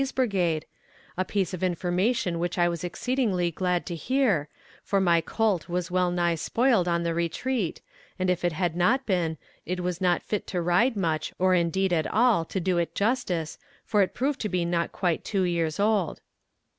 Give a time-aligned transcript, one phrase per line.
[0.01, 0.65] 's brigade,
[1.15, 4.49] a piece of information which I was exceedingly glad to hear,
[4.83, 7.81] for my colt was well nigh spoiled on the retreat,
[8.17, 9.37] and if it had not been,
[9.77, 14.01] was not fit to ride much, or indeed at all, to do it justice, for
[14.01, 16.19] it proved to be not quite two years old.